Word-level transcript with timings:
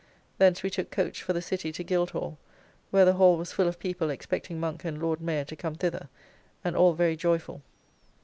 Thence 0.39 0.63
we 0.63 0.71
took 0.71 0.89
coach 0.89 1.21
for 1.21 1.31
the 1.31 1.43
City 1.43 1.71
to 1.73 1.83
Guildhall, 1.83 2.39
where 2.89 3.05
the 3.05 3.13
Hall 3.13 3.37
was 3.37 3.51
full 3.51 3.67
of 3.67 3.77
people 3.77 4.09
expecting 4.09 4.59
Monk 4.59 4.83
and 4.83 4.99
Lord 4.99 5.21
Mayor 5.21 5.45
to 5.45 5.55
come 5.55 5.75
thither, 5.75 6.09
and 6.63 6.75
all 6.75 6.93
very 6.93 7.15
joyfull. 7.15 7.61